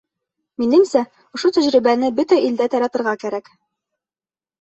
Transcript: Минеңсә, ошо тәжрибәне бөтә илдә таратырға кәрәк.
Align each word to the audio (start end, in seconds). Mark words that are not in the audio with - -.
Минеңсә, 0.61 1.01
ошо 1.37 1.51
тәжрибәне 1.57 2.09
бөтә 2.21 2.39
илдә 2.47 2.67
таратырға 2.77 3.15
кәрәк. 3.25 3.53